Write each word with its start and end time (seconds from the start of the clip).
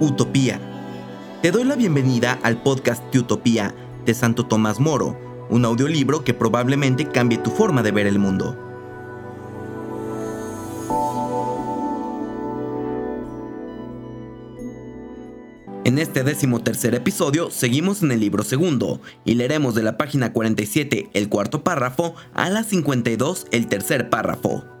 Utopía. 0.00 0.60
Te 1.42 1.50
doy 1.50 1.64
la 1.64 1.74
bienvenida 1.74 2.38
al 2.44 2.62
podcast 2.62 3.02
de 3.12 3.18
Utopía 3.18 3.74
de 4.04 4.14
Santo 4.14 4.46
Tomás 4.46 4.78
Moro, 4.78 5.18
un 5.50 5.64
audiolibro 5.64 6.22
que 6.22 6.34
probablemente 6.34 7.08
cambie 7.08 7.38
tu 7.38 7.50
forma 7.50 7.82
de 7.82 7.90
ver 7.90 8.06
el 8.06 8.20
mundo. 8.20 8.56
En 15.84 15.98
este 15.98 16.22
décimo 16.22 16.60
tercer 16.60 16.94
episodio 16.94 17.50
seguimos 17.50 18.02
en 18.04 18.12
el 18.12 18.20
libro 18.20 18.44
segundo 18.44 19.00
y 19.24 19.34
leeremos 19.34 19.74
de 19.74 19.82
la 19.82 19.96
página 19.96 20.32
47 20.32 21.10
el 21.12 21.28
cuarto 21.28 21.64
párrafo 21.64 22.14
a 22.34 22.50
la 22.50 22.62
52 22.62 23.48
el 23.50 23.66
tercer 23.66 24.10
párrafo. 24.10 24.77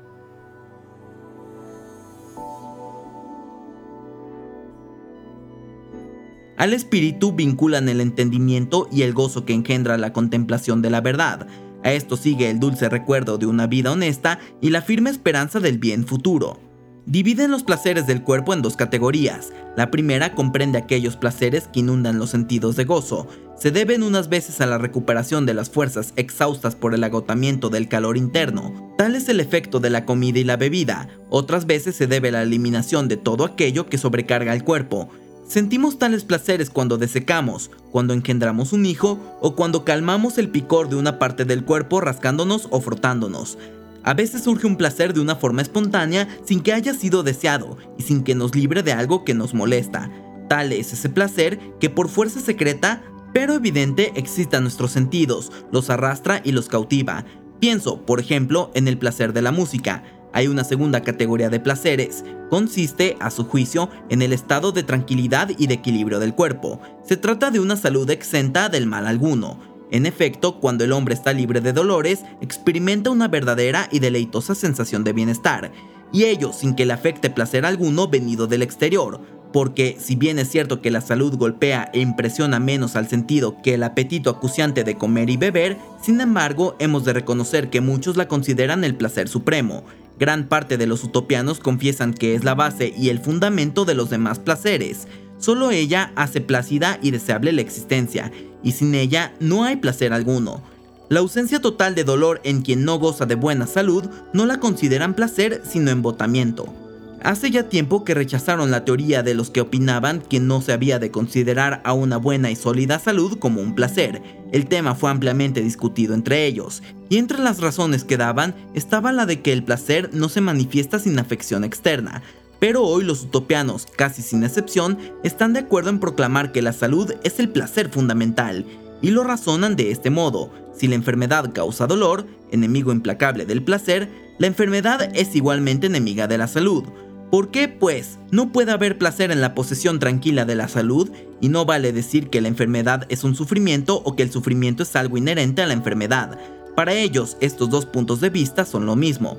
Al 6.58 6.74
espíritu 6.74 7.32
vinculan 7.32 7.88
el 7.88 8.00
entendimiento 8.00 8.88
y 8.90 9.02
el 9.02 9.14
gozo 9.14 9.44
que 9.44 9.54
engendra 9.54 9.96
la 9.96 10.12
contemplación 10.12 10.82
de 10.82 10.90
la 10.90 11.00
verdad. 11.00 11.46
A 11.84 11.92
esto 11.92 12.16
sigue 12.16 12.50
el 12.50 12.58
dulce 12.58 12.88
recuerdo 12.88 13.38
de 13.38 13.46
una 13.46 13.68
vida 13.68 13.92
honesta 13.92 14.40
y 14.60 14.70
la 14.70 14.82
firme 14.82 15.08
esperanza 15.08 15.60
del 15.60 15.78
bien 15.78 16.04
futuro. 16.04 16.58
Dividen 17.06 17.52
los 17.52 17.62
placeres 17.62 18.08
del 18.08 18.24
cuerpo 18.24 18.54
en 18.54 18.60
dos 18.60 18.76
categorías. 18.76 19.52
La 19.76 19.92
primera 19.92 20.34
comprende 20.34 20.78
aquellos 20.78 21.16
placeres 21.16 21.68
que 21.68 21.78
inundan 21.78 22.18
los 22.18 22.30
sentidos 22.30 22.74
de 22.74 22.84
gozo. 22.84 23.28
Se 23.56 23.70
deben 23.70 24.02
unas 24.02 24.28
veces 24.28 24.60
a 24.60 24.66
la 24.66 24.78
recuperación 24.78 25.46
de 25.46 25.54
las 25.54 25.70
fuerzas 25.70 26.12
exhaustas 26.16 26.74
por 26.74 26.92
el 26.92 27.04
agotamiento 27.04 27.70
del 27.70 27.88
calor 27.88 28.16
interno. 28.16 28.94
Tal 28.98 29.14
es 29.14 29.28
el 29.28 29.38
efecto 29.38 29.78
de 29.78 29.90
la 29.90 30.04
comida 30.04 30.40
y 30.40 30.44
la 30.44 30.56
bebida. 30.56 31.08
Otras 31.30 31.66
veces 31.66 31.94
se 31.94 32.08
debe 32.08 32.30
a 32.30 32.32
la 32.32 32.42
eliminación 32.42 33.06
de 33.06 33.16
todo 33.16 33.44
aquello 33.44 33.86
que 33.86 33.96
sobrecarga 33.96 34.52
el 34.52 34.64
cuerpo. 34.64 35.08
Sentimos 35.48 35.98
tales 35.98 36.24
placeres 36.24 36.68
cuando 36.68 36.98
desecamos, 36.98 37.70
cuando 37.90 38.12
engendramos 38.12 38.74
un 38.74 38.84
hijo 38.84 39.18
o 39.40 39.56
cuando 39.56 39.82
calmamos 39.82 40.36
el 40.36 40.50
picor 40.50 40.90
de 40.90 40.96
una 40.96 41.18
parte 41.18 41.46
del 41.46 41.64
cuerpo 41.64 42.02
rascándonos 42.02 42.68
o 42.70 42.82
frotándonos. 42.82 43.56
A 44.04 44.12
veces 44.12 44.42
surge 44.42 44.66
un 44.66 44.76
placer 44.76 45.14
de 45.14 45.20
una 45.20 45.36
forma 45.36 45.62
espontánea 45.62 46.28
sin 46.44 46.60
que 46.60 46.74
haya 46.74 46.92
sido 46.92 47.22
deseado 47.22 47.78
y 47.96 48.02
sin 48.02 48.24
que 48.24 48.34
nos 48.34 48.54
libre 48.54 48.82
de 48.82 48.92
algo 48.92 49.24
que 49.24 49.32
nos 49.32 49.54
molesta. 49.54 50.10
Tal 50.50 50.70
es 50.72 50.92
ese 50.92 51.08
placer 51.08 51.58
que 51.80 51.88
por 51.88 52.10
fuerza 52.10 52.40
secreta, 52.40 53.02
pero 53.32 53.54
evidente, 53.54 54.12
existe 54.16 54.60
nuestros 54.60 54.90
sentidos, 54.90 55.50
los 55.72 55.88
arrastra 55.88 56.42
y 56.44 56.52
los 56.52 56.68
cautiva. 56.68 57.24
Pienso, 57.58 58.04
por 58.04 58.20
ejemplo, 58.20 58.70
en 58.74 58.86
el 58.86 58.98
placer 58.98 59.32
de 59.32 59.42
la 59.42 59.50
música. 59.50 60.04
Hay 60.32 60.46
una 60.46 60.64
segunda 60.64 61.02
categoría 61.02 61.48
de 61.50 61.60
placeres. 61.60 62.24
Consiste, 62.50 63.16
a 63.20 63.30
su 63.30 63.44
juicio, 63.44 63.88
en 64.08 64.22
el 64.22 64.32
estado 64.32 64.72
de 64.72 64.82
tranquilidad 64.82 65.50
y 65.56 65.66
de 65.66 65.74
equilibrio 65.74 66.18
del 66.18 66.34
cuerpo. 66.34 66.80
Se 67.04 67.16
trata 67.16 67.50
de 67.50 67.60
una 67.60 67.76
salud 67.76 68.08
exenta 68.10 68.68
del 68.68 68.86
mal 68.86 69.06
alguno. 69.06 69.58
En 69.90 70.04
efecto, 70.04 70.60
cuando 70.60 70.84
el 70.84 70.92
hombre 70.92 71.14
está 71.14 71.32
libre 71.32 71.60
de 71.60 71.72
dolores, 71.72 72.20
experimenta 72.40 73.10
una 73.10 73.28
verdadera 73.28 73.88
y 73.90 74.00
deleitosa 74.00 74.54
sensación 74.54 75.02
de 75.02 75.14
bienestar, 75.14 75.72
y 76.12 76.24
ello 76.24 76.52
sin 76.52 76.74
que 76.74 76.84
le 76.84 76.92
afecte 76.92 77.30
placer 77.30 77.64
alguno 77.64 78.08
venido 78.08 78.46
del 78.46 78.62
exterior, 78.62 79.20
porque 79.52 79.96
si 79.98 80.14
bien 80.14 80.38
es 80.38 80.50
cierto 80.50 80.82
que 80.82 80.90
la 80.90 81.00
salud 81.00 81.36
golpea 81.36 81.90
e 81.94 82.00
impresiona 82.00 82.60
menos 82.60 82.96
al 82.96 83.08
sentido 83.08 83.56
que 83.62 83.74
el 83.74 83.82
apetito 83.82 84.28
acuciante 84.28 84.84
de 84.84 84.96
comer 84.96 85.30
y 85.30 85.38
beber, 85.38 85.78
sin 86.02 86.20
embargo 86.20 86.76
hemos 86.78 87.04
de 87.04 87.14
reconocer 87.14 87.70
que 87.70 87.80
muchos 87.80 88.16
la 88.16 88.28
consideran 88.28 88.84
el 88.84 88.94
placer 88.94 89.28
supremo, 89.28 89.84
Gran 90.18 90.48
parte 90.48 90.76
de 90.76 90.86
los 90.86 91.04
utopianos 91.04 91.60
confiesan 91.60 92.12
que 92.12 92.34
es 92.34 92.44
la 92.44 92.54
base 92.54 92.92
y 92.96 93.10
el 93.10 93.20
fundamento 93.20 93.84
de 93.84 93.94
los 93.94 94.10
demás 94.10 94.38
placeres. 94.38 95.06
Solo 95.38 95.70
ella 95.70 96.12
hace 96.16 96.40
plácida 96.40 96.98
y 97.00 97.12
deseable 97.12 97.52
la 97.52 97.60
existencia, 97.60 98.32
y 98.62 98.72
sin 98.72 98.94
ella 98.94 99.32
no 99.38 99.64
hay 99.64 99.76
placer 99.76 100.12
alguno. 100.12 100.62
La 101.08 101.20
ausencia 101.20 101.60
total 101.60 101.94
de 101.94 102.04
dolor 102.04 102.40
en 102.42 102.62
quien 102.62 102.84
no 102.84 102.98
goza 102.98 103.24
de 103.24 103.36
buena 103.36 103.66
salud 103.66 104.04
no 104.32 104.44
la 104.44 104.60
consideran 104.60 105.14
placer 105.14 105.62
sino 105.64 105.90
embotamiento. 105.90 106.74
Hace 107.22 107.50
ya 107.50 107.68
tiempo 107.68 108.04
que 108.04 108.14
rechazaron 108.14 108.70
la 108.70 108.84
teoría 108.84 109.24
de 109.24 109.34
los 109.34 109.50
que 109.50 109.60
opinaban 109.60 110.20
que 110.20 110.38
no 110.38 110.60
se 110.60 110.72
había 110.72 111.00
de 111.00 111.10
considerar 111.10 111.80
a 111.84 111.92
una 111.92 112.16
buena 112.16 112.50
y 112.50 112.56
sólida 112.56 113.00
salud 113.00 113.38
como 113.38 113.60
un 113.60 113.74
placer. 113.74 114.22
El 114.52 114.66
tema 114.66 114.94
fue 114.94 115.10
ampliamente 115.10 115.60
discutido 115.60 116.14
entre 116.14 116.46
ellos, 116.46 116.82
y 117.08 117.16
entre 117.16 117.38
las 117.38 117.60
razones 117.60 118.04
que 118.04 118.16
daban 118.16 118.54
estaba 118.74 119.12
la 119.12 119.26
de 119.26 119.40
que 119.40 119.52
el 119.52 119.64
placer 119.64 120.10
no 120.12 120.28
se 120.28 120.40
manifiesta 120.40 121.00
sin 121.00 121.18
afección 121.18 121.64
externa. 121.64 122.22
Pero 122.60 122.84
hoy 122.84 123.04
los 123.04 123.24
utopianos, 123.24 123.86
casi 123.96 124.22
sin 124.22 124.44
excepción, 124.44 124.98
están 125.24 125.52
de 125.52 125.60
acuerdo 125.60 125.90
en 125.90 126.00
proclamar 126.00 126.52
que 126.52 126.62
la 126.62 126.72
salud 126.72 127.12
es 127.24 127.40
el 127.40 127.48
placer 127.48 127.88
fundamental, 127.88 128.64
y 129.02 129.10
lo 129.10 129.24
razonan 129.24 129.76
de 129.76 129.90
este 129.90 130.10
modo. 130.10 130.50
Si 130.76 130.86
la 130.86 130.94
enfermedad 130.94 131.52
causa 131.52 131.86
dolor, 131.86 132.26
enemigo 132.52 132.92
implacable 132.92 133.44
del 133.44 133.62
placer, 133.62 134.08
la 134.38 134.46
enfermedad 134.46 135.10
es 135.14 135.34
igualmente 135.34 135.88
enemiga 135.88 136.28
de 136.28 136.38
la 136.38 136.46
salud. 136.46 136.84
¿Por 137.30 137.50
qué? 137.50 137.68
Pues 137.68 138.18
no 138.30 138.52
puede 138.52 138.72
haber 138.72 138.96
placer 138.96 139.30
en 139.30 139.42
la 139.42 139.54
posesión 139.54 139.98
tranquila 139.98 140.46
de 140.46 140.54
la 140.54 140.66
salud 140.66 141.10
y 141.40 141.50
no 141.50 141.66
vale 141.66 141.92
decir 141.92 142.30
que 142.30 142.40
la 142.40 142.48
enfermedad 142.48 143.06
es 143.10 143.22
un 143.22 143.34
sufrimiento 143.34 144.00
o 144.04 144.16
que 144.16 144.22
el 144.22 144.32
sufrimiento 144.32 144.82
es 144.82 144.96
algo 144.96 145.18
inherente 145.18 145.60
a 145.60 145.66
la 145.66 145.74
enfermedad. 145.74 146.38
Para 146.74 146.94
ellos, 146.94 147.36
estos 147.40 147.68
dos 147.68 147.84
puntos 147.84 148.20
de 148.20 148.30
vista 148.30 148.64
son 148.64 148.86
lo 148.86 148.96
mismo. 148.96 149.36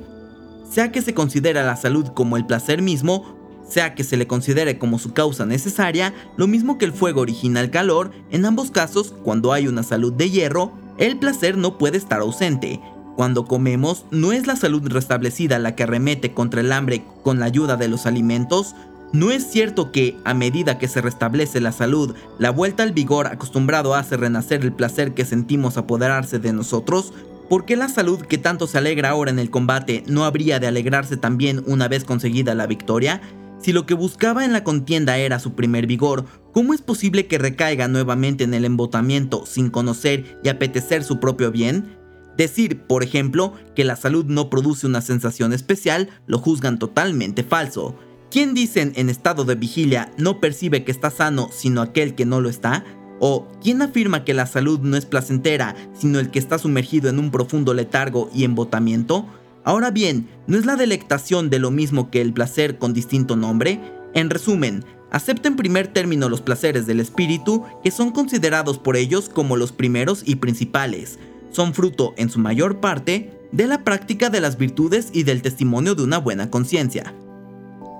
Sea 0.69 0.91
que 0.91 1.01
se 1.01 1.15
considera 1.15 1.63
la 1.63 1.75
salud 1.75 2.09
como 2.09 2.37
el 2.37 2.45
placer 2.45 2.83
mismo, 2.83 3.39
sea 3.67 3.95
que 3.95 4.03
se 4.03 4.17
le 4.17 4.27
considere 4.27 4.77
como 4.77 4.99
su 4.99 5.13
causa 5.13 5.47
necesaria, 5.47 6.13
lo 6.37 6.47
mismo 6.47 6.77
que 6.77 6.85
el 6.85 6.93
fuego 6.93 7.21
origina 7.21 7.59
el 7.59 7.71
calor, 7.71 8.11
en 8.29 8.45
ambos 8.45 8.69
casos, 8.69 9.15
cuando 9.23 9.51
hay 9.51 9.67
una 9.67 9.81
salud 9.81 10.13
de 10.13 10.29
hierro, 10.29 10.73
el 10.99 11.17
placer 11.17 11.57
no 11.57 11.79
puede 11.79 11.97
estar 11.97 12.21
ausente. 12.21 12.79
Cuando 13.19 13.43
comemos, 13.43 14.05
no 14.11 14.31
es 14.31 14.47
la 14.47 14.55
salud 14.55 14.81
restablecida 14.87 15.59
la 15.59 15.75
que 15.75 15.83
arremete 15.83 16.33
contra 16.33 16.61
el 16.61 16.71
hambre 16.71 17.03
con 17.21 17.37
la 17.37 17.47
ayuda 17.47 17.75
de 17.75 17.89
los 17.89 18.05
alimentos. 18.05 18.75
No 19.11 19.31
es 19.31 19.45
cierto 19.45 19.91
que, 19.91 20.15
a 20.23 20.33
medida 20.33 20.77
que 20.77 20.87
se 20.87 21.01
restablece 21.01 21.59
la 21.59 21.73
salud, 21.73 22.15
la 22.37 22.49
vuelta 22.49 22.83
al 22.83 22.93
vigor 22.93 23.27
acostumbrado 23.27 23.93
hace 23.93 24.15
renacer 24.15 24.61
el 24.61 24.71
placer 24.71 25.15
que 25.15 25.25
sentimos 25.25 25.75
apoderarse 25.75 26.39
de 26.39 26.53
nosotros. 26.53 27.11
¿Por 27.49 27.65
qué 27.65 27.75
la 27.75 27.89
salud 27.89 28.21
que 28.21 28.37
tanto 28.37 28.67
se 28.67 28.77
alegra 28.77 29.09
ahora 29.09 29.31
en 29.31 29.39
el 29.39 29.49
combate 29.49 30.05
no 30.07 30.23
habría 30.23 30.61
de 30.61 30.67
alegrarse 30.67 31.17
también 31.17 31.61
una 31.67 31.89
vez 31.89 32.05
conseguida 32.05 32.55
la 32.55 32.67
victoria? 32.67 33.19
Si 33.59 33.73
lo 33.73 33.85
que 33.85 33.95
buscaba 33.95 34.45
en 34.45 34.53
la 34.53 34.63
contienda 34.63 35.17
era 35.17 35.39
su 35.39 35.55
primer 35.55 35.87
vigor, 35.87 36.23
¿cómo 36.53 36.73
es 36.73 36.81
posible 36.81 37.27
que 37.27 37.37
recaiga 37.37 37.89
nuevamente 37.89 38.45
en 38.45 38.53
el 38.53 38.63
embotamiento 38.63 39.45
sin 39.45 39.69
conocer 39.69 40.39
y 40.41 40.47
apetecer 40.47 41.03
su 41.03 41.19
propio 41.19 41.51
bien? 41.51 41.98
Decir, 42.39 42.83
por 42.83 43.03
ejemplo, 43.03 43.53
que 43.75 43.83
la 43.83 43.97
salud 43.97 44.23
no 44.23 44.49
produce 44.49 44.87
una 44.87 45.01
sensación 45.01 45.51
especial, 45.51 46.07
lo 46.25 46.37
juzgan 46.37 46.79
totalmente 46.79 47.43
falso. 47.43 47.97
¿Quién 48.31 48.53
dicen 48.53 48.93
en 48.95 49.09
estado 49.09 49.43
de 49.43 49.55
vigilia 49.55 50.13
no 50.17 50.39
percibe 50.39 50.85
que 50.85 50.91
está 50.93 51.11
sano 51.11 51.49
sino 51.51 51.81
aquel 51.81 52.15
que 52.15 52.25
no 52.25 52.39
lo 52.39 52.47
está? 52.47 52.85
¿O 53.19 53.49
quién 53.61 53.81
afirma 53.81 54.23
que 54.23 54.33
la 54.33 54.45
salud 54.45 54.79
no 54.79 54.95
es 54.95 55.05
placentera 55.05 55.75
sino 55.91 56.17
el 56.17 56.31
que 56.31 56.39
está 56.39 56.57
sumergido 56.57 57.09
en 57.09 57.19
un 57.19 57.29
profundo 57.29 57.73
letargo 57.73 58.29
y 58.33 58.45
embotamiento? 58.45 59.27
Ahora 59.65 59.91
bien, 59.91 60.29
¿no 60.47 60.57
es 60.57 60.65
la 60.65 60.77
delectación 60.77 61.49
de 61.49 61.59
lo 61.59 61.71
mismo 61.71 62.09
que 62.09 62.21
el 62.21 62.31
placer 62.31 62.77
con 62.77 62.93
distinto 62.93 63.35
nombre? 63.35 63.81
En 64.13 64.29
resumen, 64.29 64.85
acepta 65.11 65.49
en 65.49 65.57
primer 65.57 65.87
término 65.87 66.29
los 66.29 66.39
placeres 66.39 66.87
del 66.87 67.01
espíritu 67.01 67.65
que 67.83 67.91
son 67.91 68.11
considerados 68.11 68.77
por 68.77 68.95
ellos 68.95 69.27
como 69.27 69.57
los 69.57 69.73
primeros 69.73 70.23
y 70.25 70.35
principales 70.35 71.19
son 71.51 71.73
fruto, 71.73 72.13
en 72.17 72.29
su 72.29 72.39
mayor 72.39 72.79
parte, 72.79 73.31
de 73.51 73.67
la 73.67 73.83
práctica 73.83 74.29
de 74.29 74.41
las 74.41 74.57
virtudes 74.57 75.09
y 75.13 75.23
del 75.23 75.41
testimonio 75.41 75.95
de 75.95 76.03
una 76.03 76.17
buena 76.17 76.49
conciencia. 76.49 77.13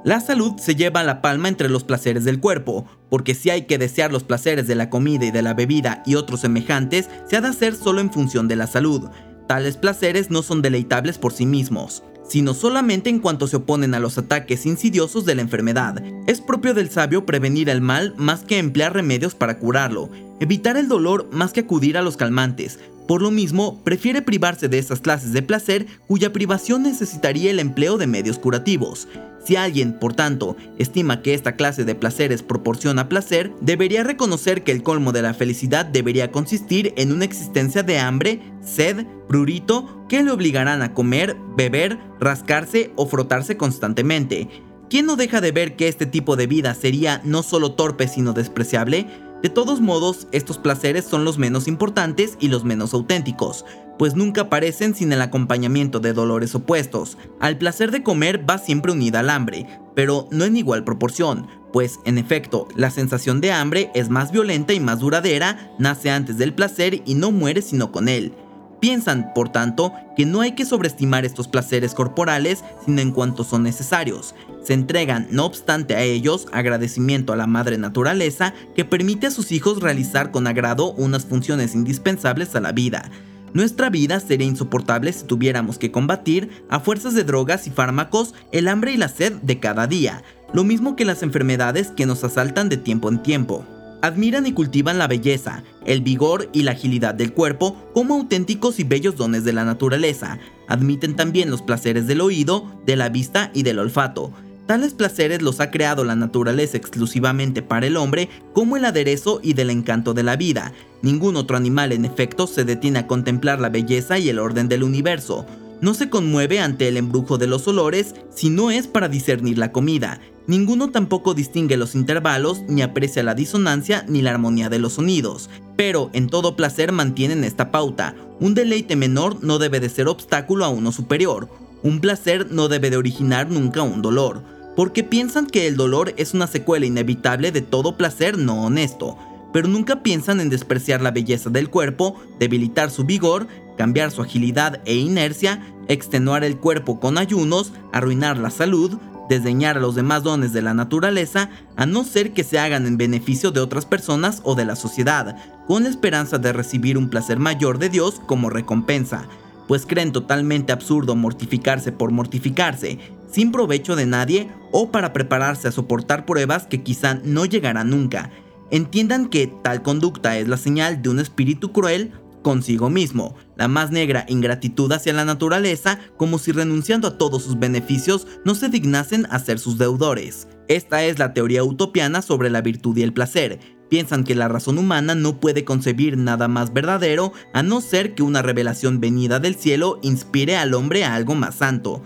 La 0.05 0.21
salud 0.21 0.53
se 0.57 0.75
lleva 0.75 1.03
la 1.03 1.21
palma 1.21 1.49
entre 1.49 1.67
los 1.67 1.83
placeres 1.83 2.23
del 2.23 2.39
cuerpo, 2.39 2.85
porque 3.09 3.35
si 3.35 3.49
hay 3.49 3.63
que 3.63 3.77
desear 3.77 4.13
los 4.13 4.23
placeres 4.23 4.65
de 4.65 4.75
la 4.75 4.89
comida 4.89 5.25
y 5.25 5.31
de 5.31 5.41
la 5.41 5.53
bebida 5.53 6.03
y 6.05 6.15
otros 6.15 6.41
semejantes, 6.41 7.09
se 7.25 7.35
ha 7.35 7.41
de 7.41 7.49
hacer 7.49 7.75
solo 7.75 7.99
en 7.99 8.11
función 8.11 8.47
de 8.47 8.55
la 8.55 8.67
salud. 8.67 9.09
Tales 9.47 9.75
placeres 9.75 10.29
no 10.29 10.41
son 10.41 10.61
deleitables 10.61 11.17
por 11.17 11.33
sí 11.33 11.45
mismos, 11.45 12.03
sino 12.29 12.53
solamente 12.53 13.09
en 13.09 13.19
cuanto 13.19 13.47
se 13.47 13.57
oponen 13.57 13.93
a 13.93 13.99
los 13.99 14.17
ataques 14.17 14.65
insidiosos 14.65 15.25
de 15.25 15.35
la 15.35 15.41
enfermedad. 15.41 16.01
Es 16.27 16.39
propio 16.39 16.73
del 16.73 16.89
sabio 16.89 17.25
prevenir 17.25 17.67
el 17.67 17.81
mal 17.81 18.13
más 18.15 18.41
que 18.41 18.57
emplear 18.57 18.93
remedios 18.93 19.35
para 19.35 19.57
curarlo, 19.57 20.09
evitar 20.39 20.77
el 20.77 20.87
dolor 20.87 21.29
más 21.31 21.53
que 21.53 21.61
acudir 21.61 21.97
a 21.97 22.01
los 22.01 22.17
calmantes, 22.17 22.79
por 23.09 23.23
lo 23.23 23.31
mismo, 23.31 23.81
prefiere 23.83 24.21
privarse 24.21 24.69
de 24.69 24.77
esas 24.77 25.01
clases 25.01 25.33
de 25.33 25.41
placer 25.41 25.87
cuya 26.05 26.31
privación 26.31 26.83
necesitaría 26.83 27.49
el 27.49 27.59
empleo 27.59 27.97
de 27.97 28.05
medios 28.05 28.37
curativos. 28.37 29.07
Si 29.43 29.55
alguien, 29.55 29.93
por 29.93 30.13
tanto, 30.13 30.55
estima 30.77 31.23
que 31.23 31.33
esta 31.33 31.53
clase 31.53 31.85
de 31.85 31.95
placeres 31.95 32.43
proporciona 32.43 33.09
placer, 33.09 33.51
debería 33.61 34.03
reconocer 34.03 34.63
que 34.63 34.71
el 34.71 34.83
colmo 34.83 35.11
de 35.11 35.23
la 35.23 35.33
felicidad 35.33 35.87
debería 35.87 36.31
consistir 36.31 36.93
en 36.97 37.11
una 37.11 37.25
existencia 37.25 37.81
de 37.81 37.97
hambre, 37.97 38.41
sed, 38.61 39.07
prurito, 39.27 40.05
que 40.07 40.21
le 40.21 40.29
obligarán 40.29 40.83
a 40.83 40.93
comer, 40.93 41.35
beber, 41.57 41.97
rascarse 42.19 42.91
o 42.95 43.07
frotarse 43.07 43.57
constantemente. 43.57 44.49
¿Quién 44.87 45.07
no 45.07 45.15
deja 45.15 45.41
de 45.41 45.51
ver 45.51 45.75
que 45.75 45.87
este 45.87 46.05
tipo 46.05 46.35
de 46.35 46.45
vida 46.45 46.75
sería 46.75 47.21
no 47.23 47.41
solo 47.41 47.73
torpe 47.73 48.07
sino 48.07 48.33
despreciable? 48.33 49.07
De 49.41 49.49
todos 49.49 49.79
modos, 49.79 50.27
estos 50.33 50.57
placeres 50.57 51.05
son 51.05 51.23
los 51.23 51.37
menos 51.37 51.67
importantes 51.69 52.37
y 52.41 52.49
los 52.49 52.65
menos 52.65 52.93
auténticos, 52.93 53.65
pues 53.97 54.15
nunca 54.15 54.41
aparecen 54.41 54.95
sin 54.95 55.13
el 55.13 55.21
acompañamiento 55.21 56.01
de 56.01 56.11
dolores 56.11 56.55
opuestos. 56.55 57.17
Al 57.39 57.57
placer 57.57 57.91
de 57.91 58.03
comer 58.03 58.49
va 58.49 58.57
siempre 58.57 58.91
unida 58.91 59.21
al 59.21 59.29
hambre, 59.29 59.65
pero 59.95 60.27
no 60.31 60.43
en 60.43 60.57
igual 60.57 60.83
proporción, 60.83 61.47
pues 61.71 61.99
en 62.05 62.17
efecto, 62.17 62.67
la 62.75 62.91
sensación 62.91 63.39
de 63.39 63.53
hambre 63.53 63.91
es 63.93 64.09
más 64.09 64.31
violenta 64.31 64.73
y 64.73 64.79
más 64.81 64.99
duradera, 64.99 65.71
nace 65.77 66.09
antes 66.09 66.37
del 66.37 66.53
placer 66.53 67.01
y 67.05 67.15
no 67.15 67.31
muere 67.31 67.61
sino 67.61 67.91
con 67.91 68.09
él. 68.09 68.33
Piensan, 68.79 69.33
por 69.33 69.49
tanto, 69.49 69.93
que 70.15 70.25
no 70.25 70.41
hay 70.41 70.53
que 70.53 70.65
sobreestimar 70.65 71.25
estos 71.25 71.47
placeres 71.47 71.93
corporales, 71.93 72.63
sino 72.85 73.01
en 73.01 73.11
cuanto 73.11 73.43
son 73.43 73.63
necesarios. 73.63 74.35
Se 74.63 74.73
entregan, 74.73 75.27
no 75.31 75.45
obstante 75.45 75.95
a 75.95 76.03
ellos, 76.03 76.47
agradecimiento 76.51 77.33
a 77.33 77.35
la 77.35 77.47
madre 77.47 77.77
naturaleza 77.77 78.53
que 78.75 78.85
permite 78.85 79.27
a 79.27 79.31
sus 79.31 79.51
hijos 79.51 79.81
realizar 79.81 80.31
con 80.31 80.47
agrado 80.47 80.93
unas 80.93 81.25
funciones 81.25 81.75
indispensables 81.75 82.55
a 82.55 82.61
la 82.61 82.71
vida. 82.71 83.09
Nuestra 83.53 83.89
vida 83.89 84.19
sería 84.19 84.47
insoportable 84.47 85.11
si 85.11 85.25
tuviéramos 85.25 85.77
que 85.79 85.91
combatir, 85.91 86.63
a 86.69 86.79
fuerzas 86.79 87.15
de 87.15 87.23
drogas 87.23 87.67
y 87.67 87.71
fármacos, 87.71 88.35
el 88.51 88.67
hambre 88.67 88.91
y 88.93 88.97
la 88.97 89.09
sed 89.09 89.33
de 89.41 89.59
cada 89.59 89.87
día, 89.87 90.23
lo 90.53 90.63
mismo 90.63 90.95
que 90.95 91.05
las 91.05 91.23
enfermedades 91.23 91.87
que 91.87 92.05
nos 92.05 92.23
asaltan 92.23 92.69
de 92.69 92.77
tiempo 92.77 93.09
en 93.09 93.23
tiempo. 93.23 93.65
Admiran 94.01 94.47
y 94.47 94.53
cultivan 94.53 94.97
la 94.97 95.07
belleza, 95.07 95.63
el 95.85 96.01
vigor 96.01 96.49
y 96.53 96.63
la 96.63 96.71
agilidad 96.71 97.13
del 97.13 97.33
cuerpo 97.33 97.75
como 97.93 98.15
auténticos 98.15 98.79
y 98.79 98.85
bellos 98.85 99.17
dones 99.17 99.43
de 99.43 99.51
la 99.51 99.65
naturaleza. 99.65 100.39
Admiten 100.67 101.15
también 101.15 101.51
los 101.51 101.61
placeres 101.61 102.07
del 102.07 102.21
oído, 102.21 102.79
de 102.85 102.95
la 102.95 103.09
vista 103.09 103.51
y 103.53 103.63
del 103.63 103.79
olfato. 103.79 104.31
Tales 104.67 104.93
placeres 104.93 105.41
los 105.41 105.59
ha 105.59 105.71
creado 105.71 106.05
la 106.05 106.15
naturaleza 106.15 106.77
exclusivamente 106.77 107.61
para 107.61 107.87
el 107.87 107.97
hombre 107.97 108.29
como 108.53 108.77
el 108.77 108.85
aderezo 108.85 109.41
y 109.43 109.53
del 109.53 109.71
encanto 109.71 110.13
de 110.13 110.23
la 110.23 110.35
vida. 110.35 110.73
Ningún 111.01 111.35
otro 111.37 111.57
animal 111.57 111.91
en 111.91 112.05
efecto 112.05 112.45
se 112.45 112.63
detiene 112.63 112.99
a 112.99 113.07
contemplar 113.07 113.59
la 113.59 113.69
belleza 113.69 114.19
y 114.19 114.29
el 114.29 114.39
orden 114.39 114.69
del 114.69 114.83
universo. 114.83 115.45
No 115.81 115.93
se 115.93 116.09
conmueve 116.09 116.59
ante 116.59 116.87
el 116.87 116.97
embrujo 116.97 117.37
de 117.37 117.47
los 117.47 117.67
olores 117.67 118.15
si 118.33 118.49
no 118.49 118.71
es 118.71 118.87
para 118.87 119.09
discernir 119.09 119.57
la 119.57 119.71
comida, 119.71 120.19
Ninguno 120.49 120.89
tampoco 120.89 121.35
distingue 121.35 121.77
los 121.77 121.93
intervalos, 121.93 122.63
ni 122.67 122.81
aprecia 122.81 123.21
la 123.21 123.35
disonancia 123.35 124.03
ni 124.07 124.23
la 124.23 124.31
armonía 124.31 124.67
de 124.67 124.79
los 124.79 124.93
sonidos, 124.93 125.47
pero 125.75 126.09
en 126.11 126.25
todo 126.25 126.55
placer 126.55 126.91
mantienen 126.91 127.43
esta 127.43 127.69
pauta. 127.69 128.15
Un 128.39 128.55
deleite 128.55 128.95
menor 128.95 129.43
no 129.43 129.59
debe 129.59 129.79
de 129.79 129.89
ser 129.89 130.07
obstáculo 130.07 130.65
a 130.65 130.69
uno 130.69 130.91
superior. 130.91 131.49
Un 131.83 131.99
placer 131.99 132.51
no 132.51 132.67
debe 132.67 132.89
de 132.89 132.97
originar 132.97 133.51
nunca 133.51 133.83
un 133.83 134.01
dolor, 134.01 134.41
porque 134.75 135.03
piensan 135.03 135.45
que 135.45 135.67
el 135.67 135.77
dolor 135.77 136.15
es 136.17 136.33
una 136.33 136.47
secuela 136.47 136.87
inevitable 136.87 137.51
de 137.51 137.61
todo 137.61 137.95
placer 137.95 138.39
no 138.39 138.63
honesto, 138.63 139.19
pero 139.53 139.67
nunca 139.67 140.01
piensan 140.01 140.41
en 140.41 140.49
despreciar 140.49 140.99
la 140.99 141.11
belleza 141.11 141.51
del 141.51 141.69
cuerpo, 141.69 142.19
debilitar 142.39 142.89
su 142.89 143.03
vigor, 143.03 143.45
cambiar 143.79 144.11
su 144.11 144.21
agilidad 144.21 144.81
e 144.83 144.95
inercia, 144.95 145.61
extenuar 145.87 146.43
el 146.43 146.57
cuerpo 146.57 146.99
con 146.99 147.17
ayunos, 147.17 147.71
arruinar 147.93 148.37
la 148.37 148.49
salud, 148.49 148.97
desdeñar 149.29 149.77
a 149.77 149.79
los 149.79 149.95
demás 149.95 150.21
dones 150.21 150.51
de 150.51 150.61
la 150.61 150.73
naturaleza 150.73 151.49
a 151.77 151.85
no 151.85 152.03
ser 152.03 152.33
que 152.33 152.43
se 152.43 152.59
hagan 152.59 152.85
en 152.85 152.97
beneficio 152.97 153.51
de 153.51 153.61
otras 153.61 153.85
personas 153.85 154.41
o 154.43 154.53
de 154.53 154.65
la 154.65 154.75
sociedad, 154.75 155.37
con 155.65 155.83
la 155.83 155.89
esperanza 155.89 156.37
de 156.37 156.51
recibir 156.51 156.97
un 156.97 157.09
placer 157.09 157.39
mayor 157.39 157.79
de 157.79 157.87
Dios 157.87 158.19
como 158.25 158.49
recompensa, 158.49 159.29
pues 159.65 159.85
creen 159.85 160.11
totalmente 160.11 160.73
absurdo 160.73 161.15
mortificarse 161.15 161.93
por 161.93 162.11
mortificarse, 162.11 162.99
sin 163.31 163.53
provecho 163.53 163.95
de 163.95 164.07
nadie 164.07 164.51
o 164.73 164.91
para 164.91 165.13
prepararse 165.13 165.69
a 165.69 165.71
soportar 165.71 166.25
pruebas 166.25 166.67
que 166.67 166.83
quizá 166.83 167.13
no 167.23 167.45
llegarán 167.45 167.91
nunca. 167.91 168.29
Entiendan 168.71 169.29
que 169.29 169.47
tal 169.63 169.83
conducta 169.83 170.37
es 170.37 170.49
la 170.49 170.57
señal 170.57 171.01
de 171.01 171.07
un 171.07 171.19
espíritu 171.21 171.71
cruel 171.71 172.11
consigo 172.41 172.89
mismo, 172.89 173.35
la 173.57 173.67
más 173.67 173.91
negra 173.91 174.25
ingratitud 174.27 174.91
hacia 174.91 175.13
la 175.13 175.25
naturaleza, 175.25 175.99
como 176.17 176.39
si 176.39 176.51
renunciando 176.51 177.07
a 177.07 177.17
todos 177.17 177.43
sus 177.43 177.59
beneficios 177.59 178.27
no 178.45 178.55
se 178.55 178.69
dignasen 178.69 179.27
a 179.29 179.39
ser 179.39 179.59
sus 179.59 179.77
deudores. 179.77 180.47
Esta 180.67 181.03
es 181.03 181.19
la 181.19 181.33
teoría 181.33 181.63
utopiana 181.63 182.21
sobre 182.21 182.49
la 182.49 182.61
virtud 182.61 182.95
y 182.97 183.03
el 183.03 183.13
placer. 183.13 183.59
Piensan 183.89 184.23
que 184.23 184.35
la 184.35 184.47
razón 184.47 184.77
humana 184.77 185.15
no 185.15 185.39
puede 185.39 185.65
concebir 185.65 186.15
nada 186.15 186.47
más 186.47 186.73
verdadero 186.73 187.33
a 187.53 187.63
no 187.63 187.81
ser 187.81 188.13
que 188.13 188.21
una 188.21 188.43
revelación 188.43 188.99
venida 188.99 189.39
del 189.39 189.55
cielo 189.55 189.99
inspire 190.03 190.57
al 190.57 190.75
hombre 190.75 191.03
a 191.05 191.15
algo 191.15 191.33
más 191.33 191.55
santo. 191.55 192.03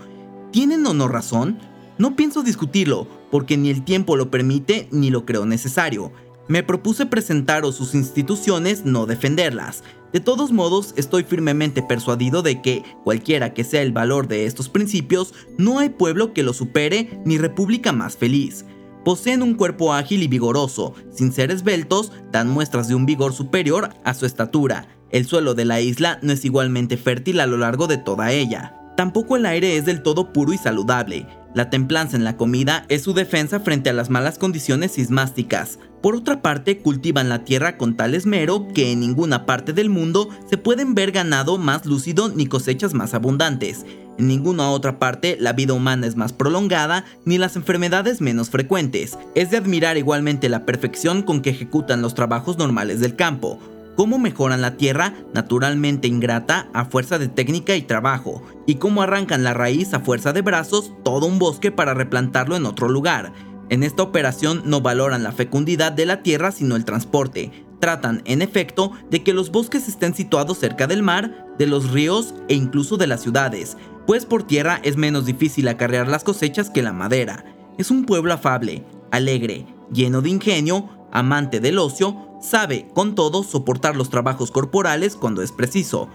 ¿Tienen 0.50 0.86
o 0.86 0.94
no 0.94 1.08
razón? 1.08 1.58
No 1.98 2.16
pienso 2.16 2.42
discutirlo, 2.42 3.06
porque 3.30 3.56
ni 3.56 3.68
el 3.68 3.84
tiempo 3.84 4.16
lo 4.16 4.30
permite 4.30 4.88
ni 4.90 5.10
lo 5.10 5.26
creo 5.26 5.44
necesario. 5.44 6.12
Me 6.48 6.62
propuse 6.62 7.06
presentaros 7.06 7.76
sus 7.76 7.94
instituciones, 7.94 8.84
no 8.84 9.06
defenderlas. 9.06 9.82
De 10.14 10.20
todos 10.20 10.52
modos, 10.52 10.94
estoy 10.96 11.24
firmemente 11.24 11.82
persuadido 11.82 12.42
de 12.42 12.62
que, 12.62 12.84
cualquiera 13.02 13.52
que 13.52 13.64
sea 13.64 13.82
el 13.82 13.90
valor 13.90 14.28
de 14.28 14.46
estos 14.46 14.68
principios, 14.68 15.34
no 15.58 15.80
hay 15.80 15.88
pueblo 15.88 16.32
que 16.32 16.44
lo 16.44 16.52
supere 16.52 17.20
ni 17.24 17.36
república 17.36 17.90
más 17.90 18.16
feliz. 18.16 18.64
Poseen 19.04 19.42
un 19.42 19.54
cuerpo 19.54 19.92
ágil 19.92 20.22
y 20.22 20.28
vigoroso, 20.28 20.94
sin 21.10 21.32
ser 21.32 21.50
esbeltos, 21.50 22.12
dan 22.30 22.48
muestras 22.48 22.86
de 22.86 22.94
un 22.94 23.06
vigor 23.06 23.32
superior 23.32 23.90
a 24.04 24.14
su 24.14 24.24
estatura. 24.24 24.86
El 25.10 25.26
suelo 25.26 25.54
de 25.54 25.64
la 25.64 25.80
isla 25.80 26.20
no 26.22 26.32
es 26.32 26.44
igualmente 26.44 26.96
fértil 26.96 27.40
a 27.40 27.46
lo 27.46 27.56
largo 27.56 27.88
de 27.88 27.98
toda 27.98 28.30
ella. 28.30 28.83
Tampoco 28.96 29.36
el 29.36 29.46
aire 29.46 29.76
es 29.76 29.84
del 29.84 30.02
todo 30.02 30.32
puro 30.32 30.52
y 30.52 30.58
saludable. 30.58 31.26
La 31.54 31.70
templanza 31.70 32.16
en 32.16 32.24
la 32.24 32.36
comida 32.36 32.84
es 32.88 33.02
su 33.02 33.14
defensa 33.14 33.60
frente 33.60 33.90
a 33.90 33.92
las 33.92 34.10
malas 34.10 34.38
condiciones 34.38 34.92
sismásticas. 34.92 35.78
Por 36.02 36.16
otra 36.16 36.42
parte, 36.42 36.78
cultivan 36.78 37.28
la 37.28 37.44
tierra 37.44 37.76
con 37.76 37.96
tal 37.96 38.14
esmero 38.14 38.68
que 38.74 38.92
en 38.92 39.00
ninguna 39.00 39.46
parte 39.46 39.72
del 39.72 39.88
mundo 39.88 40.28
se 40.50 40.58
pueden 40.58 40.94
ver 40.94 41.12
ganado 41.12 41.56
más 41.56 41.86
lúcido 41.86 42.28
ni 42.28 42.46
cosechas 42.46 42.92
más 42.92 43.14
abundantes. 43.14 43.86
En 44.18 44.28
ninguna 44.28 44.70
otra 44.70 44.98
parte 44.98 45.36
la 45.40 45.52
vida 45.52 45.74
humana 45.74 46.06
es 46.06 46.14
más 46.14 46.32
prolongada 46.32 47.04
ni 47.24 47.38
las 47.38 47.56
enfermedades 47.56 48.20
menos 48.20 48.50
frecuentes. 48.50 49.18
Es 49.34 49.50
de 49.50 49.56
admirar 49.56 49.96
igualmente 49.96 50.48
la 50.48 50.66
perfección 50.66 51.22
con 51.22 51.40
que 51.40 51.50
ejecutan 51.50 52.02
los 52.02 52.14
trabajos 52.14 52.58
normales 52.58 53.00
del 53.00 53.16
campo 53.16 53.58
cómo 53.96 54.18
mejoran 54.18 54.60
la 54.60 54.76
tierra 54.76 55.14
naturalmente 55.32 56.08
ingrata 56.08 56.68
a 56.72 56.84
fuerza 56.84 57.18
de 57.18 57.28
técnica 57.28 57.76
y 57.76 57.82
trabajo, 57.82 58.42
y 58.66 58.76
cómo 58.76 59.02
arrancan 59.02 59.44
la 59.44 59.54
raíz 59.54 59.94
a 59.94 60.00
fuerza 60.00 60.32
de 60.32 60.42
brazos 60.42 60.92
todo 61.04 61.26
un 61.26 61.38
bosque 61.38 61.70
para 61.70 61.94
replantarlo 61.94 62.56
en 62.56 62.66
otro 62.66 62.88
lugar. 62.88 63.32
En 63.70 63.82
esta 63.82 64.02
operación 64.02 64.62
no 64.64 64.80
valoran 64.80 65.22
la 65.22 65.32
fecundidad 65.32 65.92
de 65.92 66.06
la 66.06 66.22
tierra 66.22 66.52
sino 66.52 66.76
el 66.76 66.84
transporte. 66.84 67.50
Tratan, 67.80 68.22
en 68.24 68.42
efecto, 68.42 68.92
de 69.10 69.22
que 69.22 69.34
los 69.34 69.50
bosques 69.50 69.88
estén 69.88 70.14
situados 70.14 70.58
cerca 70.58 70.86
del 70.86 71.02
mar, 71.02 71.46
de 71.58 71.66
los 71.66 71.90
ríos 71.90 72.34
e 72.48 72.54
incluso 72.54 72.96
de 72.96 73.06
las 73.06 73.22
ciudades, 73.22 73.76
pues 74.06 74.26
por 74.26 74.42
tierra 74.42 74.80
es 74.82 74.96
menos 74.96 75.26
difícil 75.26 75.68
acarrear 75.68 76.08
las 76.08 76.24
cosechas 76.24 76.70
que 76.70 76.82
la 76.82 76.92
madera. 76.92 77.44
Es 77.78 77.90
un 77.90 78.04
pueblo 78.04 78.32
afable, 78.32 78.84
alegre, 79.10 79.66
lleno 79.92 80.20
de 80.20 80.30
ingenio, 80.30 80.88
amante 81.12 81.60
del 81.60 81.78
ocio, 81.78 82.33
sabe, 82.44 82.88
con 82.94 83.14
todo, 83.14 83.42
soportar 83.42 83.96
los 83.96 84.10
trabajos 84.10 84.50
corporales 84.50 85.16
cuando 85.16 85.42
es 85.42 85.52
preciso. 85.52 86.08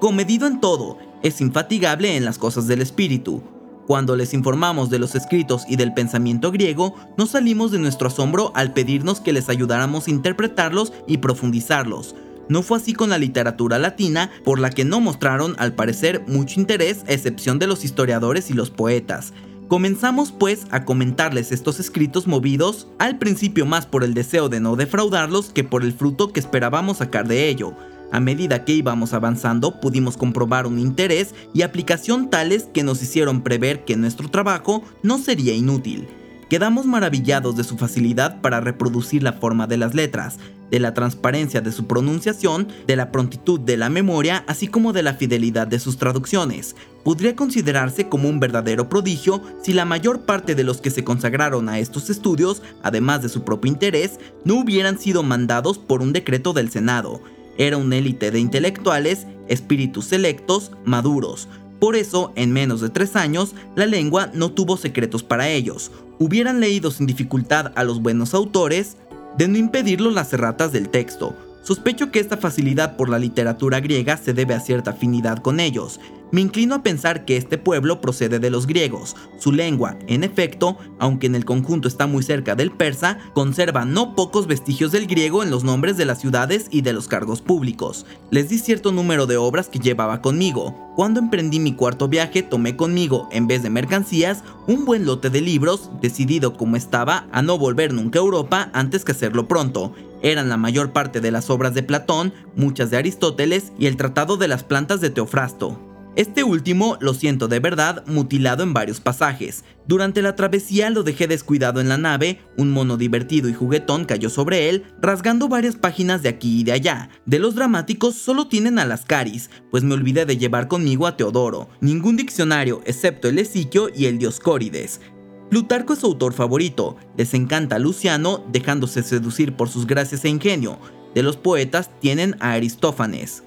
Comedido 0.00 0.46
en 0.46 0.60
todo, 0.60 0.98
es 1.22 1.40
infatigable 1.40 2.16
en 2.16 2.24
las 2.24 2.38
cosas 2.38 2.66
del 2.66 2.82
espíritu. 2.82 3.42
Cuando 3.86 4.16
les 4.16 4.34
informamos 4.34 4.90
de 4.90 4.98
los 4.98 5.14
escritos 5.14 5.64
y 5.68 5.76
del 5.76 5.94
pensamiento 5.94 6.50
griego, 6.50 6.94
no 7.16 7.26
salimos 7.26 7.70
de 7.70 7.78
nuestro 7.78 8.08
asombro 8.08 8.50
al 8.54 8.72
pedirnos 8.72 9.20
que 9.20 9.32
les 9.32 9.48
ayudáramos 9.48 10.06
a 10.06 10.10
interpretarlos 10.10 10.92
y 11.06 11.18
profundizarlos. 11.18 12.16
No 12.48 12.62
fue 12.62 12.78
así 12.78 12.92
con 12.94 13.10
la 13.10 13.18
literatura 13.18 13.78
latina, 13.78 14.30
por 14.44 14.58
la 14.58 14.70
que 14.70 14.84
no 14.84 15.00
mostraron 15.00 15.54
al 15.58 15.74
parecer 15.74 16.24
mucho 16.26 16.60
interés 16.60 17.04
excepción 17.06 17.58
de 17.58 17.66
los 17.66 17.84
historiadores 17.84 18.50
y 18.50 18.54
los 18.54 18.70
poetas. 18.70 19.32
Comenzamos 19.68 20.30
pues 20.30 20.64
a 20.70 20.84
comentarles 20.84 21.50
estos 21.50 21.80
escritos 21.80 22.28
movidos 22.28 22.86
al 23.00 23.18
principio 23.18 23.66
más 23.66 23.84
por 23.84 24.04
el 24.04 24.14
deseo 24.14 24.48
de 24.48 24.60
no 24.60 24.76
defraudarlos 24.76 25.50
que 25.50 25.64
por 25.64 25.82
el 25.82 25.92
fruto 25.92 26.32
que 26.32 26.38
esperábamos 26.38 26.98
sacar 26.98 27.26
de 27.26 27.48
ello. 27.48 27.74
A 28.12 28.20
medida 28.20 28.64
que 28.64 28.74
íbamos 28.74 29.12
avanzando 29.12 29.80
pudimos 29.80 30.16
comprobar 30.16 30.68
un 30.68 30.78
interés 30.78 31.34
y 31.52 31.62
aplicación 31.62 32.30
tales 32.30 32.68
que 32.72 32.84
nos 32.84 33.02
hicieron 33.02 33.42
prever 33.42 33.84
que 33.84 33.96
nuestro 33.96 34.28
trabajo 34.30 34.84
no 35.02 35.18
sería 35.18 35.52
inútil. 35.52 36.06
Quedamos 36.48 36.86
maravillados 36.86 37.56
de 37.56 37.64
su 37.64 37.76
facilidad 37.76 38.40
para 38.40 38.60
reproducir 38.60 39.20
la 39.20 39.32
forma 39.32 39.66
de 39.66 39.78
las 39.78 39.94
letras, 39.96 40.38
de 40.70 40.78
la 40.78 40.94
transparencia 40.94 41.60
de 41.60 41.72
su 41.72 41.88
pronunciación, 41.88 42.68
de 42.86 42.94
la 42.94 43.10
prontitud 43.10 43.58
de 43.58 43.76
la 43.76 43.88
memoria, 43.88 44.44
así 44.46 44.68
como 44.68 44.92
de 44.92 45.02
la 45.02 45.14
fidelidad 45.14 45.66
de 45.66 45.80
sus 45.80 45.96
traducciones. 45.96 46.76
Podría 47.02 47.34
considerarse 47.34 48.08
como 48.08 48.28
un 48.28 48.38
verdadero 48.38 48.88
prodigio 48.88 49.42
si 49.60 49.72
la 49.72 49.84
mayor 49.84 50.20
parte 50.20 50.54
de 50.54 50.62
los 50.62 50.80
que 50.80 50.90
se 50.90 51.02
consagraron 51.02 51.68
a 51.68 51.80
estos 51.80 52.10
estudios, 52.10 52.62
además 52.84 53.22
de 53.22 53.28
su 53.28 53.42
propio 53.42 53.72
interés, 53.72 54.20
no 54.44 54.60
hubieran 54.60 55.00
sido 55.00 55.24
mandados 55.24 55.78
por 55.78 56.00
un 56.00 56.12
decreto 56.12 56.52
del 56.52 56.70
Senado. 56.70 57.22
Era 57.58 57.76
una 57.76 57.96
élite 57.96 58.30
de 58.30 58.38
intelectuales, 58.38 59.26
espíritus 59.48 60.04
selectos, 60.04 60.70
maduros, 60.84 61.48
por 61.78 61.94
eso, 61.94 62.32
en 62.36 62.52
menos 62.52 62.80
de 62.80 62.88
tres 62.88 63.16
años, 63.16 63.54
la 63.74 63.84
lengua 63.84 64.30
no 64.32 64.50
tuvo 64.50 64.78
secretos 64.78 65.22
para 65.22 65.50
ellos. 65.50 65.90
Hubieran 66.18 66.60
leído 66.60 66.90
sin 66.90 67.06
dificultad 67.06 67.72
a 67.74 67.84
los 67.84 68.00
buenos 68.02 68.34
autores, 68.34 68.96
de 69.36 69.48
no 69.48 69.58
impedirlo 69.58 70.10
las 70.10 70.32
erratas 70.32 70.72
del 70.72 70.88
texto, 70.88 71.36
Sospecho 71.66 72.12
que 72.12 72.20
esta 72.20 72.36
facilidad 72.36 72.96
por 72.96 73.08
la 73.08 73.18
literatura 73.18 73.80
griega 73.80 74.16
se 74.16 74.32
debe 74.32 74.54
a 74.54 74.60
cierta 74.60 74.92
afinidad 74.92 75.38
con 75.38 75.58
ellos. 75.58 75.98
Me 76.30 76.40
inclino 76.40 76.76
a 76.76 76.82
pensar 76.84 77.24
que 77.24 77.36
este 77.36 77.58
pueblo 77.58 78.00
procede 78.00 78.38
de 78.38 78.50
los 78.50 78.68
griegos. 78.68 79.16
Su 79.38 79.50
lengua, 79.50 79.96
en 80.06 80.22
efecto, 80.22 80.76
aunque 81.00 81.26
en 81.26 81.34
el 81.34 81.44
conjunto 81.44 81.88
está 81.88 82.06
muy 82.06 82.22
cerca 82.22 82.54
del 82.54 82.70
persa, 82.70 83.18
conserva 83.32 83.84
no 83.84 84.14
pocos 84.14 84.46
vestigios 84.46 84.92
del 84.92 85.08
griego 85.08 85.42
en 85.42 85.50
los 85.50 85.64
nombres 85.64 85.96
de 85.96 86.04
las 86.04 86.20
ciudades 86.20 86.66
y 86.70 86.82
de 86.82 86.92
los 86.92 87.08
cargos 87.08 87.42
públicos. 87.42 88.06
Les 88.30 88.48
di 88.48 88.58
cierto 88.58 88.92
número 88.92 89.26
de 89.26 89.36
obras 89.36 89.68
que 89.68 89.80
llevaba 89.80 90.20
conmigo. 90.20 90.92
Cuando 90.94 91.18
emprendí 91.18 91.58
mi 91.58 91.74
cuarto 91.74 92.06
viaje, 92.06 92.42
tomé 92.42 92.76
conmigo, 92.76 93.28
en 93.32 93.48
vez 93.48 93.64
de 93.64 93.70
mercancías, 93.70 94.44
un 94.68 94.84
buen 94.84 95.04
lote 95.04 95.30
de 95.30 95.40
libros, 95.40 95.90
decidido 96.00 96.56
como 96.56 96.76
estaba 96.76 97.26
a 97.32 97.42
no 97.42 97.58
volver 97.58 97.92
nunca 97.92 98.20
a 98.20 98.22
Europa 98.22 98.70
antes 98.72 99.04
que 99.04 99.12
hacerlo 99.12 99.48
pronto 99.48 99.92
eran 100.22 100.48
la 100.48 100.56
mayor 100.56 100.92
parte 100.92 101.20
de 101.20 101.30
las 101.30 101.50
obras 101.50 101.74
de 101.74 101.82
Platón, 101.82 102.32
muchas 102.54 102.90
de 102.90 102.96
Aristóteles 102.96 103.72
y 103.78 103.86
el 103.86 103.96
Tratado 103.96 104.36
de 104.36 104.48
las 104.48 104.64
Plantas 104.64 105.00
de 105.00 105.10
Teofrasto. 105.10 105.86
Este 106.16 106.44
último, 106.44 106.96
lo 107.00 107.12
siento 107.12 107.46
de 107.46 107.60
verdad, 107.60 108.02
mutilado 108.06 108.62
en 108.62 108.72
varios 108.72 109.00
pasajes. 109.00 109.64
Durante 109.86 110.22
la 110.22 110.34
travesía 110.34 110.88
lo 110.88 111.02
dejé 111.02 111.26
descuidado 111.26 111.78
en 111.78 111.90
la 111.90 111.98
nave, 111.98 112.40
un 112.56 112.70
mono 112.70 112.96
divertido 112.96 113.50
y 113.50 113.52
juguetón 113.52 114.06
cayó 114.06 114.30
sobre 114.30 114.70
él, 114.70 114.86
rasgando 115.02 115.46
varias 115.48 115.76
páginas 115.76 116.22
de 116.22 116.30
aquí 116.30 116.60
y 116.60 116.64
de 116.64 116.72
allá. 116.72 117.10
De 117.26 117.38
los 117.38 117.54
dramáticos 117.54 118.14
solo 118.14 118.48
tienen 118.48 118.78
a 118.78 118.86
las 118.86 119.04
caris, 119.04 119.50
pues 119.70 119.84
me 119.84 119.92
olvidé 119.92 120.24
de 120.24 120.38
llevar 120.38 120.68
conmigo 120.68 121.06
a 121.06 121.18
Teodoro. 121.18 121.68
Ningún 121.82 122.16
diccionario, 122.16 122.80
excepto 122.86 123.28
el 123.28 123.38
Esiquio 123.38 123.90
y 123.94 124.06
el 124.06 124.16
Dioscórides. 124.16 125.02
Plutarco 125.50 125.92
es 125.92 126.00
su 126.00 126.06
autor 126.06 126.32
favorito, 126.32 126.96
les 127.16 127.32
encanta 127.34 127.78
Luciano, 127.78 128.44
dejándose 128.50 129.02
seducir 129.02 129.54
por 129.54 129.68
sus 129.68 129.86
gracias 129.86 130.24
e 130.24 130.28
ingenio. 130.28 130.78
De 131.14 131.22
los 131.22 131.36
poetas 131.36 131.90
tienen 132.00 132.36
a 132.40 132.52
Aristófanes, 132.52 133.44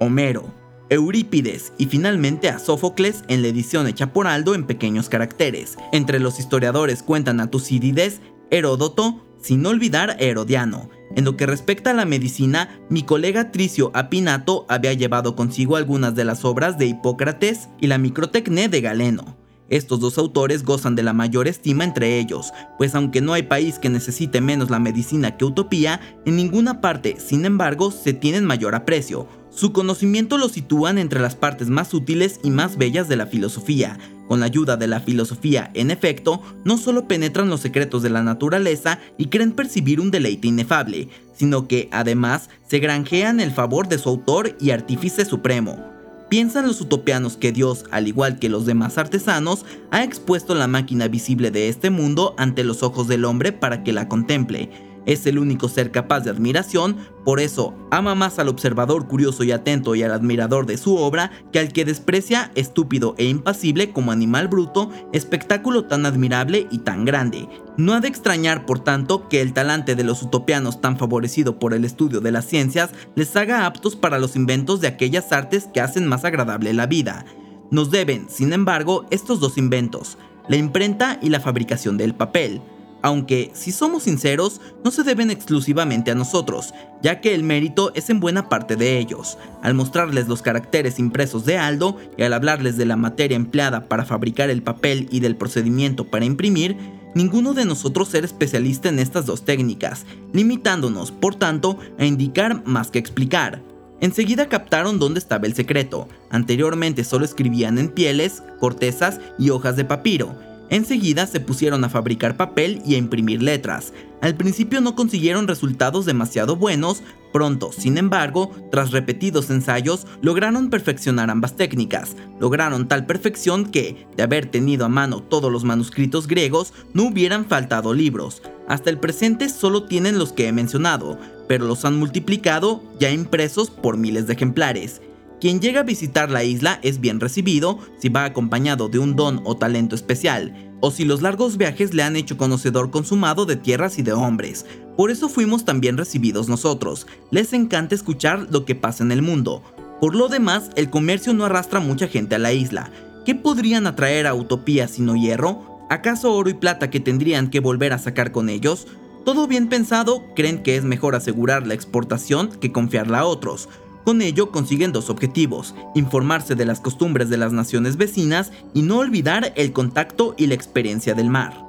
Homero, 0.00 0.52
Eurípides 0.90 1.72
y 1.78 1.86
finalmente 1.86 2.48
a 2.48 2.58
Sófocles 2.58 3.24
en 3.28 3.42
la 3.42 3.48
edición 3.48 3.86
hecha 3.86 4.12
por 4.12 4.26
Aldo 4.26 4.54
en 4.54 4.66
pequeños 4.66 5.08
caracteres. 5.08 5.76
Entre 5.92 6.18
los 6.18 6.38
historiadores 6.38 7.02
cuentan 7.02 7.40
a 7.40 7.50
Tucídides, 7.50 8.20
Heródoto, 8.50 9.22
sin 9.40 9.64
olvidar 9.66 10.10
a 10.10 10.14
Herodiano. 10.14 10.88
En 11.14 11.24
lo 11.24 11.36
que 11.36 11.46
respecta 11.46 11.90
a 11.90 11.94
la 11.94 12.06
medicina, 12.06 12.80
mi 12.88 13.02
colega 13.02 13.52
Tricio 13.52 13.90
Apinato 13.94 14.64
había 14.68 14.94
llevado 14.94 15.36
consigo 15.36 15.76
algunas 15.76 16.14
de 16.14 16.24
las 16.24 16.44
obras 16.44 16.78
de 16.78 16.86
Hipócrates 16.86 17.68
y 17.80 17.86
la 17.86 17.98
Microtecné 17.98 18.68
de 18.68 18.80
Galeno. 18.80 19.43
Estos 19.70 19.98
dos 19.98 20.18
autores 20.18 20.62
gozan 20.62 20.94
de 20.94 21.02
la 21.02 21.14
mayor 21.14 21.48
estima 21.48 21.84
entre 21.84 22.18
ellos, 22.18 22.52
pues 22.76 22.94
aunque 22.94 23.22
no 23.22 23.32
hay 23.32 23.44
país 23.44 23.78
que 23.78 23.88
necesite 23.88 24.40
menos 24.40 24.68
la 24.70 24.78
medicina 24.78 25.36
que 25.36 25.46
Utopía, 25.46 26.00
en 26.26 26.36
ninguna 26.36 26.80
parte, 26.82 27.16
sin 27.18 27.46
embargo, 27.46 27.90
se 27.90 28.12
tienen 28.12 28.44
mayor 28.44 28.74
aprecio. 28.74 29.26
Su 29.48 29.72
conocimiento 29.72 30.36
lo 30.36 30.48
sitúan 30.48 30.98
entre 30.98 31.20
las 31.20 31.36
partes 31.36 31.68
más 31.68 31.94
útiles 31.94 32.40
y 32.42 32.50
más 32.50 32.76
bellas 32.76 33.08
de 33.08 33.16
la 33.16 33.26
filosofía. 33.26 33.98
Con 34.28 34.40
la 34.40 34.46
ayuda 34.46 34.76
de 34.76 34.86
la 34.86 35.00
filosofía, 35.00 35.70
en 35.74 35.90
efecto, 35.90 36.42
no 36.64 36.76
solo 36.76 37.06
penetran 37.06 37.48
los 37.48 37.60
secretos 37.60 38.02
de 38.02 38.10
la 38.10 38.22
naturaleza 38.22 38.98
y 39.16 39.26
creen 39.26 39.52
percibir 39.52 40.00
un 40.00 40.10
deleite 40.10 40.48
inefable, 40.48 41.08
sino 41.34 41.68
que, 41.68 41.88
además, 41.92 42.50
se 42.68 42.80
granjean 42.80 43.38
el 43.38 43.52
favor 43.52 43.86
de 43.88 43.98
su 43.98 44.08
autor 44.08 44.56
y 44.60 44.70
artífice 44.70 45.24
supremo. 45.24 45.93
Piensan 46.34 46.66
los 46.66 46.80
utopianos 46.80 47.36
que 47.36 47.52
Dios, 47.52 47.84
al 47.92 48.08
igual 48.08 48.40
que 48.40 48.48
los 48.48 48.66
demás 48.66 48.98
artesanos, 48.98 49.64
ha 49.92 50.02
expuesto 50.02 50.56
la 50.56 50.66
máquina 50.66 51.06
visible 51.06 51.52
de 51.52 51.68
este 51.68 51.90
mundo 51.90 52.34
ante 52.38 52.64
los 52.64 52.82
ojos 52.82 53.06
del 53.06 53.24
hombre 53.24 53.52
para 53.52 53.84
que 53.84 53.92
la 53.92 54.08
contemple, 54.08 54.68
es 55.06 55.26
el 55.26 55.38
único 55.38 55.68
ser 55.68 55.90
capaz 55.90 56.20
de 56.20 56.30
admiración, 56.30 56.96
por 57.24 57.40
eso 57.40 57.74
ama 57.90 58.14
más 58.14 58.38
al 58.38 58.48
observador 58.48 59.06
curioso 59.06 59.44
y 59.44 59.52
atento 59.52 59.94
y 59.94 60.02
al 60.02 60.12
admirador 60.12 60.66
de 60.66 60.76
su 60.76 60.96
obra 60.96 61.30
que 61.52 61.58
al 61.58 61.72
que 61.72 61.84
desprecia 61.84 62.50
estúpido 62.54 63.14
e 63.18 63.24
impasible 63.26 63.92
como 63.92 64.12
animal 64.12 64.48
bruto, 64.48 64.90
espectáculo 65.12 65.84
tan 65.84 66.06
admirable 66.06 66.66
y 66.70 66.78
tan 66.78 67.04
grande. 67.04 67.48
No 67.76 67.94
ha 67.94 68.00
de 68.00 68.08
extrañar, 68.08 68.66
por 68.66 68.80
tanto, 68.80 69.28
que 69.28 69.40
el 69.40 69.52
talante 69.52 69.94
de 69.94 70.04
los 70.04 70.22
utopianos 70.22 70.80
tan 70.80 70.98
favorecido 70.98 71.58
por 71.58 71.74
el 71.74 71.84
estudio 71.84 72.20
de 72.20 72.32
las 72.32 72.44
ciencias 72.44 72.90
les 73.14 73.34
haga 73.36 73.66
aptos 73.66 73.96
para 73.96 74.18
los 74.18 74.36
inventos 74.36 74.80
de 74.80 74.88
aquellas 74.88 75.32
artes 75.32 75.68
que 75.72 75.80
hacen 75.80 76.06
más 76.06 76.24
agradable 76.24 76.72
la 76.72 76.86
vida. 76.86 77.24
Nos 77.70 77.90
deben, 77.90 78.28
sin 78.28 78.52
embargo, 78.52 79.06
estos 79.10 79.40
dos 79.40 79.58
inventos, 79.58 80.18
la 80.48 80.56
imprenta 80.56 81.18
y 81.22 81.30
la 81.30 81.40
fabricación 81.40 81.96
del 81.96 82.14
papel 82.14 82.60
aunque, 83.04 83.50
si 83.52 83.70
somos 83.70 84.04
sinceros, 84.04 84.62
no 84.82 84.90
se 84.90 85.02
deben 85.02 85.30
exclusivamente 85.30 86.10
a 86.10 86.14
nosotros, 86.14 86.72
ya 87.02 87.20
que 87.20 87.34
el 87.34 87.42
mérito 87.42 87.92
es 87.94 88.08
en 88.08 88.18
buena 88.18 88.48
parte 88.48 88.76
de 88.76 88.98
ellos. 88.98 89.36
Al 89.60 89.74
mostrarles 89.74 90.26
los 90.26 90.40
caracteres 90.40 90.98
impresos 90.98 91.44
de 91.44 91.58
Aldo 91.58 91.98
y 92.16 92.22
al 92.22 92.32
hablarles 92.32 92.78
de 92.78 92.86
la 92.86 92.96
materia 92.96 93.36
empleada 93.36 93.88
para 93.88 94.06
fabricar 94.06 94.48
el 94.48 94.62
papel 94.62 95.06
y 95.10 95.20
del 95.20 95.36
procedimiento 95.36 96.06
para 96.06 96.24
imprimir, 96.24 96.78
ninguno 97.14 97.52
de 97.52 97.66
nosotros 97.66 98.14
era 98.14 98.24
especialista 98.24 98.88
en 98.88 98.98
estas 98.98 99.26
dos 99.26 99.44
técnicas, 99.44 100.06
limitándonos, 100.32 101.12
por 101.12 101.34
tanto, 101.34 101.78
a 101.98 102.06
indicar 102.06 102.62
más 102.64 102.90
que 102.90 103.00
explicar. 103.00 103.60
Enseguida 104.00 104.48
captaron 104.48 104.98
dónde 104.98 105.18
estaba 105.18 105.46
el 105.46 105.54
secreto. 105.54 106.08
Anteriormente 106.30 107.04
solo 107.04 107.26
escribían 107.26 107.76
en 107.76 107.90
pieles, 107.90 108.42
cortezas 108.60 109.20
y 109.38 109.50
hojas 109.50 109.76
de 109.76 109.84
papiro, 109.84 110.34
Enseguida 110.74 111.28
se 111.28 111.38
pusieron 111.38 111.84
a 111.84 111.88
fabricar 111.88 112.36
papel 112.36 112.82
y 112.84 112.96
a 112.96 112.98
imprimir 112.98 113.40
letras. 113.40 113.92
Al 114.20 114.34
principio 114.34 114.80
no 114.80 114.96
consiguieron 114.96 115.46
resultados 115.46 116.04
demasiado 116.04 116.56
buenos, 116.56 117.04
pronto, 117.32 117.70
sin 117.70 117.96
embargo, 117.96 118.50
tras 118.72 118.90
repetidos 118.90 119.50
ensayos, 119.50 120.04
lograron 120.20 120.70
perfeccionar 120.70 121.30
ambas 121.30 121.54
técnicas. 121.54 122.16
Lograron 122.40 122.88
tal 122.88 123.06
perfección 123.06 123.66
que, 123.66 124.08
de 124.16 124.24
haber 124.24 124.46
tenido 124.46 124.84
a 124.84 124.88
mano 124.88 125.22
todos 125.22 125.52
los 125.52 125.62
manuscritos 125.62 126.26
griegos, 126.26 126.72
no 126.92 127.04
hubieran 127.04 127.44
faltado 127.44 127.94
libros. 127.94 128.42
Hasta 128.66 128.90
el 128.90 128.98
presente 128.98 129.50
solo 129.50 129.84
tienen 129.84 130.18
los 130.18 130.32
que 130.32 130.48
he 130.48 130.52
mencionado, 130.52 131.20
pero 131.46 131.66
los 131.66 131.84
han 131.84 131.96
multiplicado 131.96 132.82
ya 132.98 133.12
impresos 133.12 133.70
por 133.70 133.96
miles 133.96 134.26
de 134.26 134.32
ejemplares. 134.32 135.00
Quien 135.44 135.60
llega 135.60 135.80
a 135.80 135.82
visitar 135.82 136.30
la 136.30 136.42
isla 136.42 136.78
es 136.80 137.00
bien 137.00 137.20
recibido 137.20 137.78
si 137.98 138.08
va 138.08 138.24
acompañado 138.24 138.88
de 138.88 138.98
un 138.98 139.14
don 139.14 139.42
o 139.44 139.58
talento 139.58 139.94
especial, 139.94 140.54
o 140.80 140.90
si 140.90 141.04
los 141.04 141.20
largos 141.20 141.58
viajes 141.58 141.92
le 141.92 142.02
han 142.02 142.16
hecho 142.16 142.38
conocedor 142.38 142.90
consumado 142.90 143.44
de 143.44 143.56
tierras 143.56 143.98
y 143.98 144.02
de 144.02 144.14
hombres. 144.14 144.64
Por 144.96 145.10
eso 145.10 145.28
fuimos 145.28 145.66
tan 145.66 145.82
bien 145.82 145.98
recibidos 145.98 146.48
nosotros. 146.48 147.06
Les 147.30 147.52
encanta 147.52 147.94
escuchar 147.94 148.46
lo 148.50 148.64
que 148.64 148.74
pasa 148.74 149.04
en 149.04 149.12
el 149.12 149.20
mundo. 149.20 149.62
Por 150.00 150.14
lo 150.14 150.28
demás, 150.28 150.70
el 150.76 150.88
comercio 150.88 151.34
no 151.34 151.44
arrastra 151.44 151.78
mucha 151.78 152.08
gente 152.08 152.36
a 152.36 152.38
la 152.38 152.54
isla. 152.54 152.90
¿Qué 153.26 153.34
podrían 153.34 153.86
atraer 153.86 154.26
a 154.26 154.32
Utopía 154.32 154.88
sino 154.88 155.14
hierro? 155.14 155.78
¿Acaso 155.90 156.32
oro 156.32 156.48
y 156.48 156.54
plata 156.54 156.88
que 156.88 157.00
tendrían 157.00 157.50
que 157.50 157.60
volver 157.60 157.92
a 157.92 157.98
sacar 157.98 158.32
con 158.32 158.48
ellos? 158.48 158.86
Todo 159.26 159.46
bien 159.46 159.68
pensado, 159.68 160.24
creen 160.34 160.62
que 160.62 160.76
es 160.76 160.84
mejor 160.84 161.14
asegurar 161.14 161.66
la 161.66 161.74
exportación 161.74 162.48
que 162.48 162.72
confiarla 162.72 163.20
a 163.20 163.26
otros. 163.26 163.68
Con 164.04 164.20
ello 164.20 164.50
consiguen 164.50 164.92
dos 164.92 165.08
objetivos, 165.08 165.74
informarse 165.94 166.54
de 166.54 166.66
las 166.66 166.80
costumbres 166.80 167.30
de 167.30 167.38
las 167.38 167.52
naciones 167.52 167.96
vecinas 167.96 168.52
y 168.74 168.82
no 168.82 168.98
olvidar 168.98 169.54
el 169.56 169.72
contacto 169.72 170.34
y 170.36 170.46
la 170.46 170.54
experiencia 170.54 171.14
del 171.14 171.30
mar. 171.30 171.64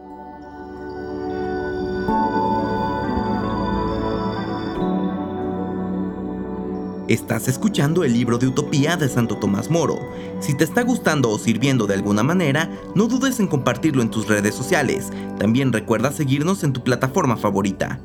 Estás 7.08 7.48
escuchando 7.48 8.04
el 8.04 8.13
libro 8.13 8.39
de 8.39 8.48
Utopía 8.48 8.98
de 8.98 9.08
Santo 9.08 9.38
Tomás 9.38 9.70
Moro. 9.70 10.00
Si 10.42 10.58
te 10.58 10.63
está 10.63 10.82
gustando 10.82 11.30
o 11.30 11.38
sirviendo 11.38 11.86
de 11.86 11.94
alguna 11.94 12.24
manera, 12.24 12.70
no 12.96 13.08
dudes 13.08 13.39
en 13.39 13.48
compartirlo 13.48 14.01
en 14.01 14.10
tus 14.10 14.27
redes 14.27 14.56
sociales. 14.56 15.12
También 15.38 15.72
recuerda 15.72 16.12
seguirnos 16.12 16.63
en 16.63 16.74
tu 16.74 16.84
plataforma 16.84 17.38
favorita. 17.38 18.01